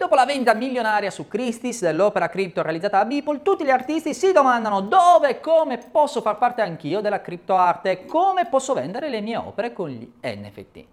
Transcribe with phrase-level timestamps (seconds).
[0.00, 4.32] Dopo la vendita milionaria su Christie's dell'opera cripto realizzata da Beeple, tutti gli artisti si
[4.32, 9.20] domandano dove e come posso far parte anch'io della criptoarte e come posso vendere le
[9.20, 10.84] mie opere con gli NFT.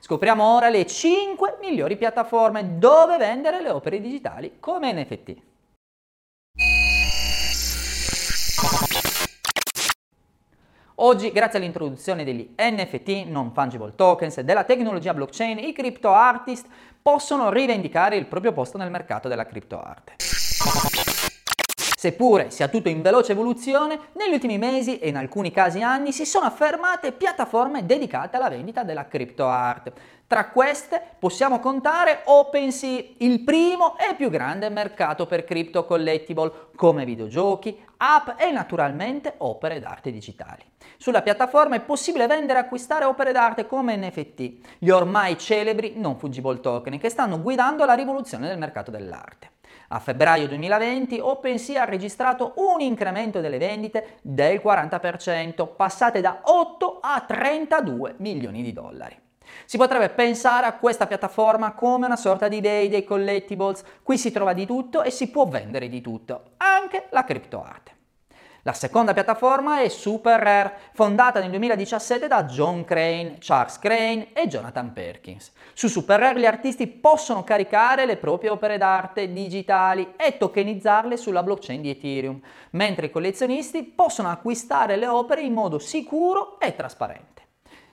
[0.00, 5.55] Scopriamo ora le 5 migliori piattaforme dove vendere le opere digitali come NFT.
[10.98, 16.66] Oggi, grazie all'introduzione degli NFT, non fungible tokens, e della tecnologia blockchain, i crypto artist
[17.02, 20.14] possono rivendicare il proprio posto nel mercato della criptoarte.
[21.98, 26.26] Seppure sia tutto in veloce evoluzione, negli ultimi mesi e in alcuni casi anni si
[26.26, 29.94] sono affermate piattaforme dedicate alla vendita della criptoarte.
[30.26, 37.06] Tra queste possiamo contare OpenSea, il primo e più grande mercato per crypto collectible, come
[37.06, 40.64] videogiochi, app e naturalmente opere d'arte digitali.
[40.98, 46.18] Sulla piattaforma è possibile vendere e acquistare opere d'arte come NFT, gli ormai celebri non
[46.18, 49.55] fungible token che stanno guidando la rivoluzione del mercato dell'arte.
[49.88, 56.98] A febbraio 2020 OpenSea ha registrato un incremento delle vendite del 40%, passate da 8
[57.00, 59.16] a 32 milioni di dollari.
[59.64, 64.30] Si potrebbe pensare a questa piattaforma come una sorta di eBay dei collectibles, qui si
[64.30, 67.95] trova di tutto e si può vendere di tutto, anche la criptoarte.
[68.66, 74.48] La seconda piattaforma è Super Rare, fondata nel 2017 da John Crane, Charles Crane e
[74.48, 75.52] Jonathan Perkins.
[75.72, 81.44] Su Super Rare gli artisti possono caricare le proprie opere d'arte digitali e tokenizzarle sulla
[81.44, 87.45] blockchain di Ethereum, mentre i collezionisti possono acquistare le opere in modo sicuro e trasparente.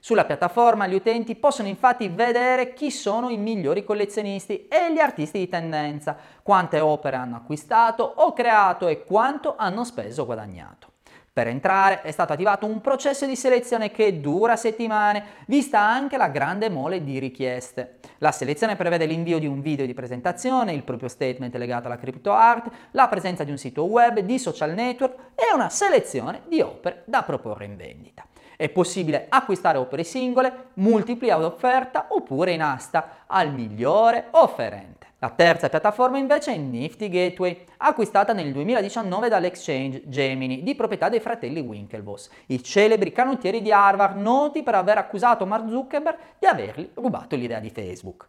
[0.06, 5.40] Sulla piattaforma gli utenti possono infatti vedere chi sono i migliori collezionisti e gli artisti
[5.40, 10.92] di tendenza, quante opere hanno acquistato o creato e quanto hanno speso o guadagnato.
[11.32, 16.28] Per entrare è stato attivato un processo di selezione che dura settimane, vista anche la
[16.28, 18.00] grande mole di richieste.
[18.18, 22.34] La selezione prevede l'invio di un video di presentazione, il proprio statement legato alla crypto
[22.34, 27.04] art, la presenza di un sito web, di social network e una selezione di opere
[27.06, 28.26] da proporre in vendita.
[28.56, 35.04] È possibile acquistare opere singole, multipli ad offerta oppure in asta al migliore offerente.
[35.24, 41.22] La terza piattaforma invece è Nifty Gateway, acquistata nel 2019 dall'exchange Gemini, di proprietà dei
[41.22, 46.90] fratelli Winklevoss, i celebri canottieri di Harvard noti per aver accusato Mark Zuckerberg di avergli
[46.96, 48.28] rubato l'idea di Facebook.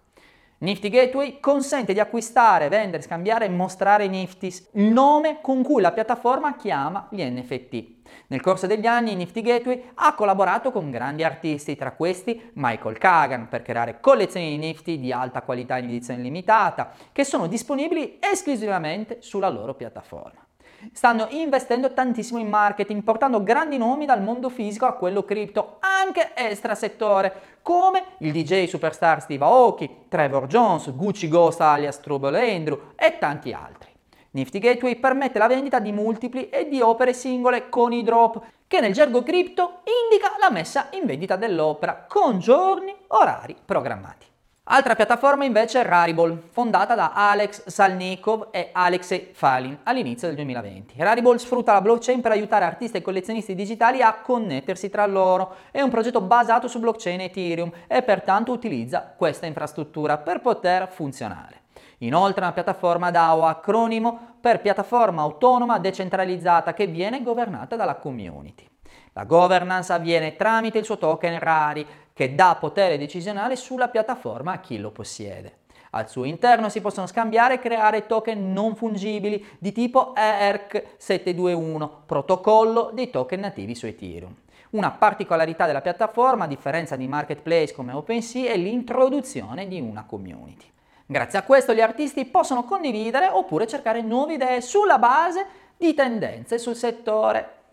[0.64, 5.92] Nifty Gateway consente di acquistare, vendere, scambiare e mostrare Niftis, il nome con cui la
[5.92, 7.84] piattaforma chiama gli NFT.
[8.28, 13.48] Nel corso degli anni Nifty Gateway ha collaborato con grandi artisti, tra questi Michael Kagan,
[13.50, 19.18] per creare collezioni di Nifty di alta qualità in edizione limitata, che sono disponibili esclusivamente
[19.20, 20.46] sulla loro piattaforma
[20.92, 26.32] stanno investendo tantissimo in marketing, portando grandi nomi dal mondo fisico a quello cripto, anche
[26.34, 32.92] extra settore, come il DJ superstar Steve Aoki, Trevor Jones, Gucci Ghost alias Trouble Andrew
[32.96, 33.92] e tanti altri.
[34.32, 38.80] Nifty Gateway permette la vendita di multipli e di opere singole con i drop, che
[38.80, 44.26] nel gergo cripto indica la messa in vendita dell'opera con giorni, orari programmati.
[44.66, 50.94] Altra piattaforma invece è Rarible, fondata da Alex Salnikov e Alexei Falin all'inizio del 2020.
[50.96, 55.56] Rarible sfrutta la blockchain per aiutare artisti e collezionisti digitali a connettersi tra loro.
[55.70, 61.64] È un progetto basato su blockchain Ethereum e pertanto utilizza questa infrastruttura per poter funzionare.
[61.98, 68.66] Inoltre è una piattaforma DAO, acronimo per piattaforma autonoma decentralizzata che viene governata dalla community.
[69.14, 74.60] La governance avviene tramite il suo token Rari, che dà potere decisionale sulla piattaforma a
[74.60, 75.62] chi lo possiede.
[75.90, 82.90] Al suo interno si possono scambiare e creare token non fungibili di tipo ERC721, protocollo
[82.92, 84.34] dei token nativi su Ethereum.
[84.70, 90.66] Una particolarità della piattaforma, a differenza di marketplace come OpenSea, è l'introduzione di una community.
[91.06, 96.58] Grazie a questo gli artisti possono condividere oppure cercare nuove idee sulla base di tendenze
[96.58, 97.63] sul settore.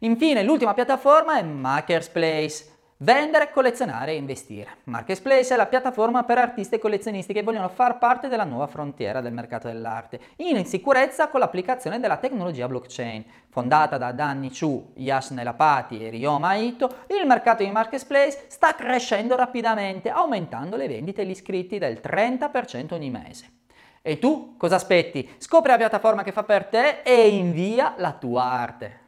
[0.00, 4.78] Infine, l'ultima piattaforma è Makerspace, Vendere, collezionare e investire.
[4.84, 9.20] Marketplace è la piattaforma per artisti e collezionisti che vogliono far parte della nuova frontiera
[9.20, 13.24] del mercato dell'arte, in sicurezza con l'applicazione della tecnologia blockchain.
[13.50, 19.36] Fondata da Danny Chu, Yash Nelapati e Ryoma Ito, il mercato di Marketplace sta crescendo
[19.36, 23.46] rapidamente, aumentando le vendite e gli iscritti del 30% ogni mese.
[24.02, 25.36] E tu cosa aspetti?
[25.38, 29.06] Scopri la piattaforma che fa per te e invia la tua arte.